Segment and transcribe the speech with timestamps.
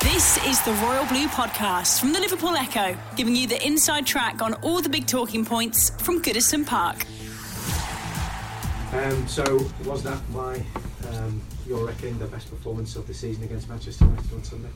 [0.00, 4.40] This is the Royal Blue Podcast from the Liverpool Echo, giving you the inside track
[4.40, 7.04] on all the big talking points from Goodison Park.
[8.92, 9.44] Um, so
[9.84, 10.64] was that my
[11.10, 14.68] um, your reckoning the best performance of the season against Manchester United on Sunday?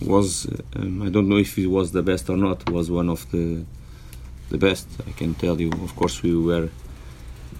[0.00, 2.70] was um, I don't know if it was the best or not.
[2.70, 3.64] Was one of the
[4.50, 4.86] the best.
[5.06, 5.70] I can tell you.
[5.82, 6.68] Of course, we were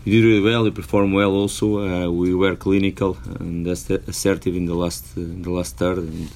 [0.05, 0.65] we did really well.
[0.65, 1.33] We performed well.
[1.33, 6.30] Also, uh, we were clinical and assertive in the last uh, the last third and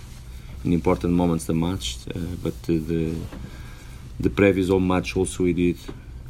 [0.65, 1.99] in important moments of the match.
[2.15, 3.15] Uh, but the
[4.21, 5.79] the previous home match also we did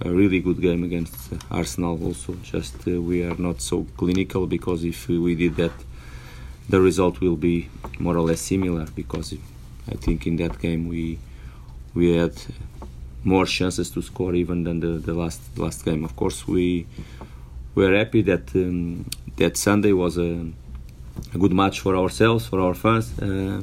[0.02, 2.02] a really good game against Arsenal.
[2.04, 5.72] Also, just uh, we are not so clinical because if we did that,
[6.68, 9.34] the result will be more or less similar because.
[9.88, 11.18] I think in that game we
[11.94, 12.34] we had
[13.24, 16.04] more chances to score even than the, the last last game.
[16.04, 16.86] Of course, we
[17.76, 20.30] were happy that um, that Sunday was a,
[21.34, 23.06] a, good match for ourselves, for our fans.
[23.18, 23.60] Uh,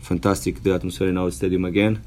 [0.00, 2.02] fantastic the atmosphere in our stadium again.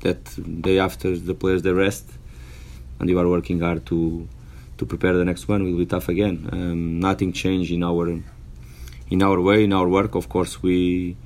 [0.00, 0.22] That
[0.68, 2.06] day after the players they rest,
[2.98, 4.28] and you are working hard to
[4.78, 6.48] to prepare the next one will be tough again.
[6.52, 8.06] Um, nothing changed in our
[9.10, 10.14] in our way in our work.
[10.14, 11.16] Of course, we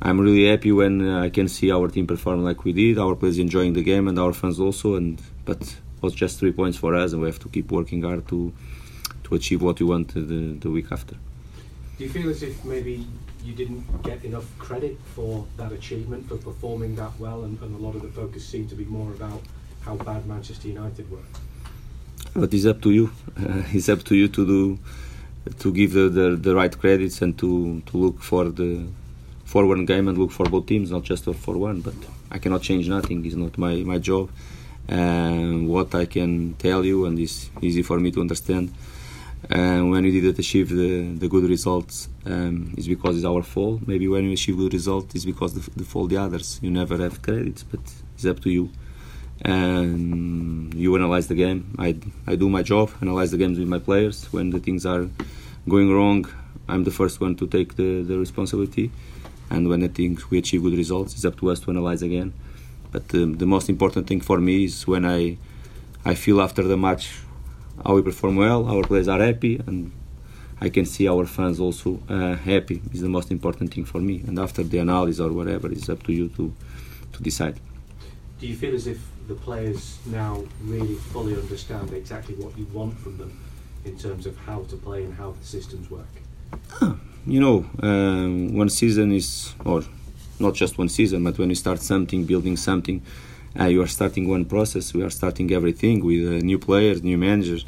[0.00, 2.98] I'm really happy when uh, I can see our team perform like we did.
[2.98, 4.94] Our players enjoying the game and our fans also.
[4.94, 8.02] And but it was just three points for us, and we have to keep working
[8.02, 8.52] hard to
[9.24, 11.16] to achieve what we want the, the week after.
[11.98, 13.06] Do you feel as if maybe
[13.44, 17.78] you didn't get enough credit for that achievement, for performing that well, and, and a
[17.78, 19.42] lot of the focus seemed to be more about
[19.80, 21.26] how bad Manchester United were?
[22.34, 23.10] But it's up to you.
[23.36, 24.78] Uh, it's up to you to do
[25.60, 28.86] to give the, the, the right credits and to, to look for the
[29.44, 31.80] for one game and look for both teams, not just for one.
[31.80, 31.94] But
[32.30, 33.24] I cannot change nothing.
[33.24, 34.30] It's not my my job.
[34.88, 38.72] Uh, what I can tell you, and it's easy for me to understand,
[39.50, 43.82] uh, when we didn't achieve the, the good results, um, is because it's our fault.
[43.86, 46.58] Maybe when we achieve good results, it's because the, the fault the others.
[46.62, 47.80] You never have credits, but
[48.14, 48.70] it's up to you.
[49.42, 51.76] And you analyze the game.
[51.78, 54.24] I, I do my job, analyze the games with my players.
[54.32, 55.08] When the things are
[55.68, 56.26] going wrong,
[56.68, 58.90] I'm the first one to take the, the responsibility
[59.50, 62.34] and when I think we achieve good results, it's up to us to analyze again.
[62.90, 65.36] But um, the most important thing for me is when I
[66.04, 67.20] I feel after the match
[67.84, 69.92] how we perform well, our players are happy, and
[70.60, 72.82] I can see our fans also uh, happy.
[72.92, 74.22] Is the most important thing for me.
[74.26, 76.52] And after the analysis or whatever, it's up to you to
[77.12, 77.60] to decide.
[78.40, 82.98] Do you feel as if the players now really fully understand exactly what you want
[82.98, 83.38] from them
[83.84, 86.14] in terms of how to play and how the systems work?
[86.80, 89.82] Ah, you know, um, one season is, or
[90.40, 93.02] not just one season, but when you start something, building something,
[93.58, 94.94] uh, you are starting one process.
[94.94, 97.64] We are starting everything with uh, new players, new managers.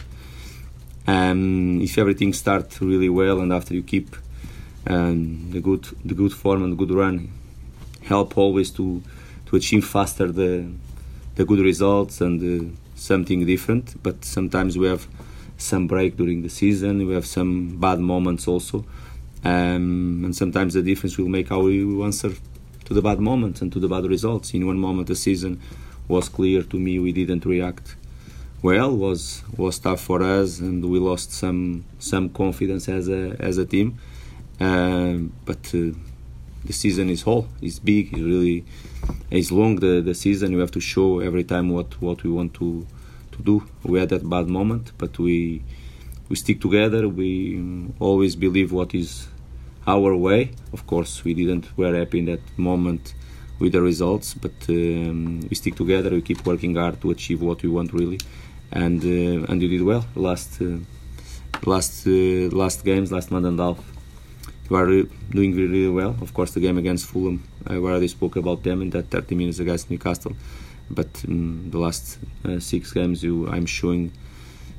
[1.07, 4.15] Um, if everything starts really well, and after you keep
[4.87, 7.31] um, the good, the good form and good run,
[8.03, 9.03] help always to
[9.47, 10.71] to achieve faster the
[11.35, 14.01] the good results and uh, something different.
[14.03, 15.07] But sometimes we have
[15.57, 17.07] some break during the season.
[17.07, 18.85] We have some bad moments also
[19.45, 22.33] um, and sometimes the difference will make how we answer
[22.91, 24.53] to the bad moments and to the bad results.
[24.53, 25.61] In one moment, the season
[26.09, 27.95] was clear to me we didn't react
[28.63, 28.91] well.
[29.05, 33.65] was was tough for us, and we lost some some confidence as a as a
[33.65, 33.89] team.
[34.59, 35.95] Um, but uh,
[36.65, 37.47] the season is whole.
[37.63, 38.13] It's big.
[38.13, 38.65] It's really
[39.31, 39.77] it's long.
[39.77, 40.49] The the season.
[40.57, 42.85] We have to show every time what what we want to
[43.35, 43.57] to do.
[43.85, 45.63] We had that bad moment, but we
[46.29, 47.09] we stick together.
[47.09, 47.33] We
[48.01, 49.29] always believe what is
[49.87, 50.53] our way.
[50.73, 53.15] Of course, we didn't were happy in that moment
[53.59, 56.11] with the results, but um, we stick together.
[56.11, 58.21] We keep working hard to achieve what we want really,
[58.73, 60.79] and uh, and you did well last uh,
[61.67, 63.79] last uh, last games, last month and half.
[64.69, 66.17] You are doing really, really well.
[66.21, 69.59] Of course, the game against Fulham, I already spoke about them in that 30 minutes
[69.59, 70.37] against Newcastle.
[70.89, 74.13] But um, the last uh, six games, you, I'm showing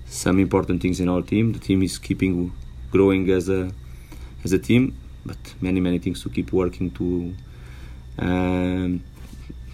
[0.05, 1.51] some important things in our team.
[1.51, 2.53] The team is keeping
[2.89, 3.71] growing as a
[4.43, 7.33] as a team, but many many things to keep working to
[8.19, 9.03] um,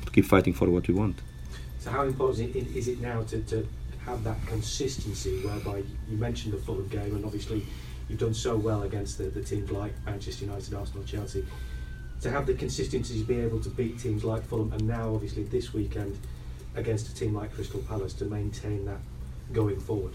[0.06, 1.20] to keep fighting for what we want.
[1.80, 3.68] So how important is it now to, to
[4.06, 7.66] have that consistency whereby you mentioned the Fulham game and obviously
[8.08, 11.46] you've done so well against the, the teams like Manchester United, Arsenal, Chelsea.
[12.22, 15.44] To have the consistency to be able to beat teams like Fulham and now obviously
[15.44, 16.18] this weekend
[16.76, 19.00] against a team like Crystal Palace to maintain that
[19.54, 20.14] going forward.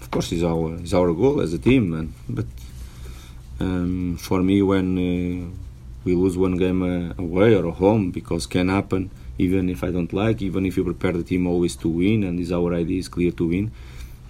[0.00, 2.14] Of course, it's our it's our goal as a team, man.
[2.28, 2.46] But
[3.60, 5.56] um, for me, when uh,
[6.04, 10.12] we lose one game uh, away or home, because can happen, even if I don't
[10.12, 13.08] like, even if you prepare the team always to win, and is our idea is
[13.08, 13.72] clear to win.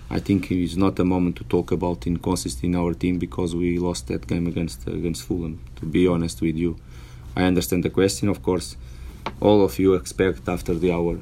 [0.08, 3.78] I think it's not a moment to talk about inconsistency in our team because we
[3.78, 5.58] lost that game against against Fulham.
[5.76, 6.76] To be honest with you,
[7.34, 8.28] I understand the question.
[8.28, 8.76] Of course,
[9.40, 11.18] all of you expect after the hour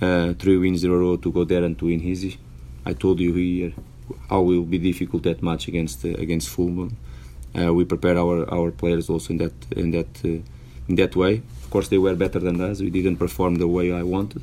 [0.00, 2.38] uh, three wins in a row to go there and to win easy.
[2.86, 3.72] I told you here
[4.30, 6.96] how will be difficult that match against uh, against Fulham.
[7.56, 10.42] Uh, we prepare our, our players also in that in that uh,
[10.88, 11.42] in that way.
[11.62, 12.80] Of course, they were better than us.
[12.80, 14.42] We didn't perform the way I wanted,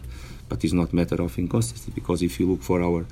[0.50, 3.06] but it's not matter of inconsistency because if you look for our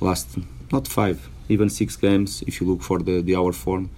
[0.00, 0.38] last
[0.70, 3.90] not five even six games, if you look for the the our form,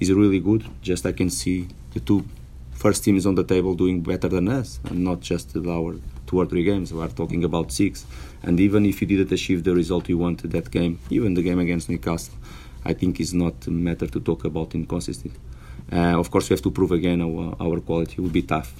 [0.00, 0.64] is really good.
[0.82, 2.24] Just I can see the two
[2.72, 5.96] first teams on the table doing better than us, and not just our
[6.26, 6.92] two or three games.
[6.92, 8.06] We are talking about six.
[8.42, 11.60] And even if you didn't achieve the result you wanted that game, even the game
[11.60, 12.34] against Newcastle,
[12.84, 15.38] I think it's not a matter to talk about inconsistency.
[15.90, 18.14] Uh, of course, we have to prove again our, our quality.
[18.14, 18.72] It will be tough.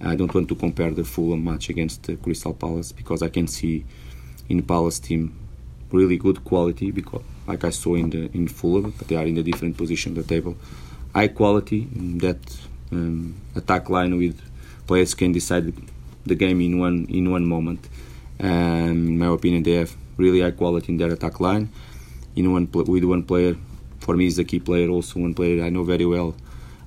[0.00, 3.46] I don't want to compare the Fulham match against uh, Crystal Palace because I can
[3.46, 3.84] see
[4.48, 5.34] in Palace team
[5.90, 9.42] really good quality because like I saw in the in Fulham, they are in a
[9.42, 10.56] different position on the table.
[11.14, 12.38] High quality that
[12.92, 14.40] um, attack line with
[14.86, 15.72] players can decide
[16.26, 17.88] the game in one in one moment.
[18.38, 21.70] Um, in my opinion, they have really high quality in their attack line.
[22.36, 23.56] In one with one player,
[23.98, 24.88] for me, is the key player.
[24.88, 26.34] Also, one player I know very well,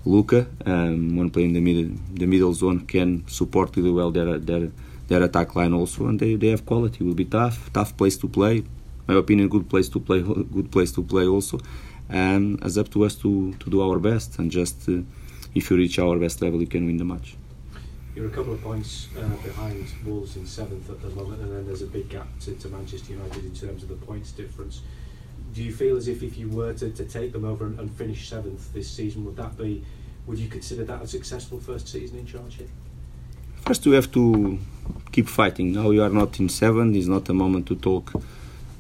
[0.06, 0.48] Luca.
[0.66, 4.72] Um, one player in the middle the middle zone can support really well their their
[5.07, 7.04] their attack line also, and they, they have quality.
[7.04, 8.63] It will be tough, tough place to play.
[9.07, 11.60] My opinion, good place to play, good place to play also.
[12.07, 15.02] And it's up to us to, to do our best and just uh,
[15.56, 17.36] if you reach our best level, you can win the match.
[18.16, 21.66] You're a couple of points uh, behind Wolves in seventh at the moment, and then
[21.66, 24.81] there's a big gap to, to, Manchester United in terms of the points difference.
[25.54, 27.92] Do you feel as if if you were to, to take them over and, and
[27.92, 29.84] finish seventh this season, would that be?
[30.28, 32.68] Would you consider that a successful first season in charge here?
[33.66, 34.60] First, we have to
[35.12, 35.74] keep fighting.
[35.74, 36.96] Now you are not in seventh.
[36.96, 38.13] It's not a moment to talk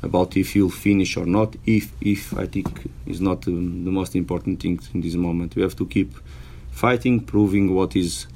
[0.01, 1.55] about if you'll finish or not.
[1.65, 5.55] If, if I think is not um, the most important thing in this moment.
[5.55, 6.13] We have to keep
[6.71, 8.27] fighting, proving what is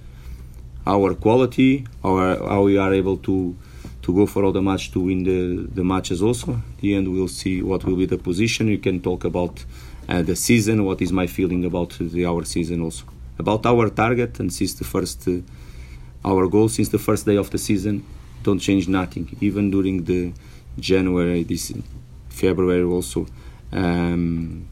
[0.86, 3.56] our quality, our, how we are able to
[4.03, 6.51] to go for all the match to win the, the matches also.
[6.53, 8.67] At the end, we'll see what will be the position.
[8.67, 9.65] You can talk about
[10.09, 13.05] uh, the season, what is my feeling about the, our season also.
[13.39, 15.39] About our target and since the first, uh,
[16.25, 18.05] our goal since the first day of the season,
[18.44, 19.35] don't change nothing.
[19.39, 20.33] Even during the
[20.77, 21.71] January, this
[22.27, 23.25] February also,
[23.71, 24.67] um,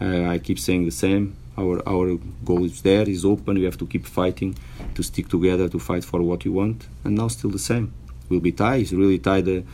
[0.00, 3.78] uh, I keep saying the same our our goal is there is open we have
[3.78, 4.56] to keep fighting
[4.94, 7.94] to stick together to fight for what you want and now still the same
[8.28, 9.64] will be tight it's really tight the,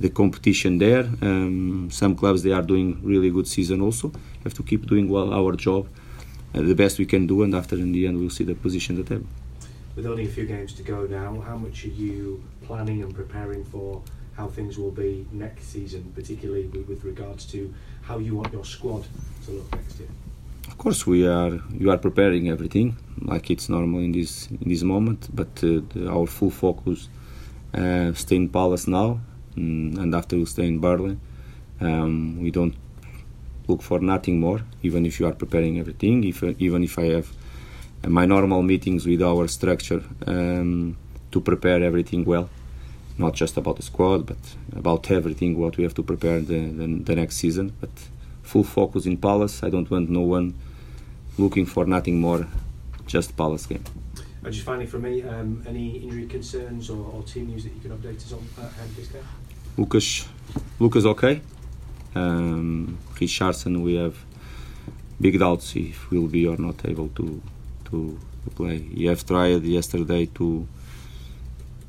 [0.00, 1.04] the competition there.
[1.20, 4.10] Um, some clubs they are doing really good season also.
[4.42, 5.86] Have to keep doing well our job
[6.54, 8.98] uh, the best we can do and after in the end we'll see the position
[8.98, 9.28] at the table
[9.96, 13.64] with only a few games to go now how much are you planning and preparing
[13.64, 14.02] for
[14.36, 17.72] how things will be next season particularly with, with regards to
[18.02, 19.04] how you want your squad
[19.44, 20.08] to look next year?
[20.68, 24.82] Of course, we are you are preparing everything like it's normal in this in this
[24.82, 25.28] moment.
[25.34, 27.08] But uh, the, our full focus
[27.74, 29.20] uh, stay in Palace now,
[29.56, 31.18] mm, and after we stay in Burnley.
[31.80, 32.74] Um, we don't
[33.66, 34.60] look for nothing more.
[34.82, 37.28] Even if you are preparing everything, if uh, even if I have
[38.06, 40.96] my normal meetings with our structure um,
[41.30, 42.48] to prepare everything well,
[43.18, 44.38] not just about the squad, but
[44.76, 47.72] about everything what we have to prepare the, the, the next season.
[47.80, 47.90] But
[48.42, 49.62] full focus in Palace.
[49.62, 50.54] I don't want no one
[51.38, 52.46] looking for nothing more,
[53.06, 53.84] just Palace game.
[54.44, 57.80] And just finally, from me, um, any injury concerns or, or, team news that you
[57.80, 59.22] can update us on ahead of this game?
[59.76, 60.28] Lucas,
[60.80, 61.40] Lucas, okay.
[62.14, 64.16] Um, Richarlison, we have
[65.20, 67.40] big doubts if we'll be or not able to
[67.86, 68.78] to, to play.
[68.78, 70.66] He have tried yesterday to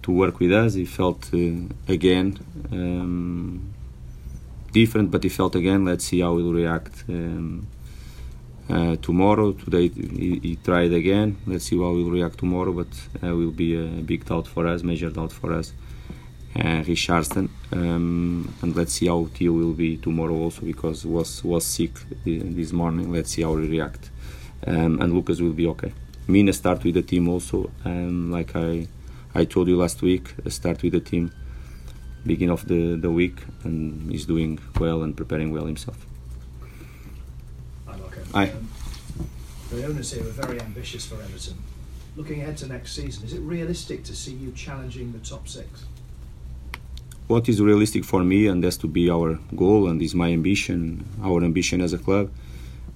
[0.03, 0.75] to work with us.
[0.75, 1.37] He felt uh,
[1.87, 2.37] again.
[2.71, 3.73] Um,
[4.71, 5.85] different, but he felt again.
[5.85, 7.67] Let's see how he'll react um,
[8.69, 9.51] uh, tomorrow.
[9.53, 11.37] Today he, he, tried again.
[11.45, 12.87] Let's see how he'll react tomorrow, but
[13.23, 15.73] uh, will be a big doubt for us, major doubt for us.
[16.55, 21.65] Uh, Richarlison, um, and let's see how Theo will be tomorrow also because was was
[21.65, 21.93] sick
[22.25, 23.11] this morning.
[23.11, 24.11] Let's see how he react,
[24.67, 25.91] um, and Lucas will be okay.
[26.27, 28.87] Mina start with the team also, um, like I
[29.33, 30.35] I told you last week.
[30.47, 31.31] Start with the team
[32.25, 36.05] beginning of the, the week, and he's doing well and preparing well himself.
[38.33, 38.57] Hi, Marco.
[38.57, 38.57] Hi.
[38.57, 38.69] Um,
[39.69, 41.57] the owners here are very ambitious for Everton.
[42.15, 45.85] Looking ahead to next season, is it realistic to see you challenging the top six?
[47.27, 51.05] What is realistic for me, and that's to be our goal, and is my ambition,
[51.23, 52.31] our ambition as a club,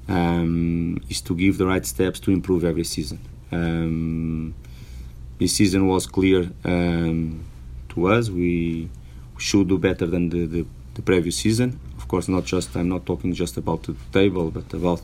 [0.08, 3.20] um, is to give the right steps to improve every season.
[3.52, 4.54] Um,
[5.40, 7.46] this season was clear um,
[7.90, 8.30] to us.
[8.30, 8.90] We
[9.38, 10.66] should do better than the, the,
[10.96, 11.80] the, previous season.
[11.98, 15.04] Of course, not just I'm not talking just about the table, but about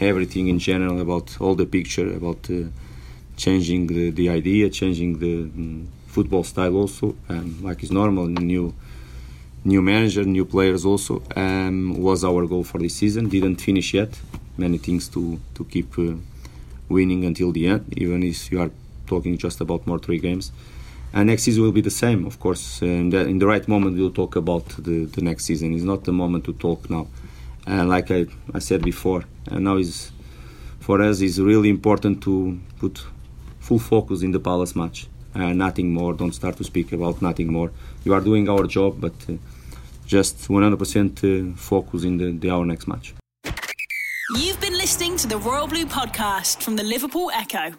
[0.00, 2.64] everything in general, about all the picture, about uh,
[3.36, 8.26] changing the, the idea, changing the um, football style also, um, like is normal.
[8.26, 8.74] New
[9.64, 13.28] new manager, new players also um, was our goal for this season.
[13.28, 14.20] Didn't finish yet.
[14.56, 16.14] Many things to to keep uh,
[16.88, 18.70] winning until the end, even if you are
[19.06, 20.52] talking just about more three games.
[21.12, 22.82] And next season will be the same, of course.
[22.82, 25.72] In the, in the right moment, we'll talk about the, the next season.
[25.72, 27.06] It's not the moment to talk now.
[27.66, 30.12] And like I, I said before, and now is
[30.80, 33.04] for us is really important to put
[33.58, 35.08] full focus in the Palace match.
[35.34, 36.14] Uh, nothing more.
[36.14, 37.72] Don't start to speak about nothing more.
[38.04, 39.34] You are doing our job, but uh,
[40.06, 43.14] just 100% uh, focus in the, the our next match.
[44.36, 47.74] You've been listening to the Royal Blue podcast from the Liverpool Echo.